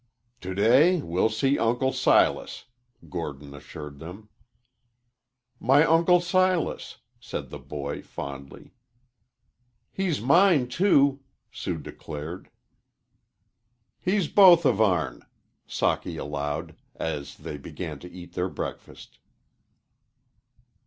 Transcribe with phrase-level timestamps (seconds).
[0.39, 2.65] "To day we'll see Uncle Silas,"
[3.07, 4.29] Gordon assured them.
[5.59, 8.73] "My Uncle Silas!" said the boy, fondly.
[9.91, 11.19] "He's mine, too,"
[11.51, 12.49] Sue declared.
[13.99, 15.21] "He's both of our'n,"
[15.67, 19.19] Socky allowed, as they began to eat their breakfast.